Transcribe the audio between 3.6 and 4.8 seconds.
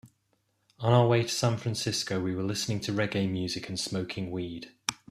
and smoking weed.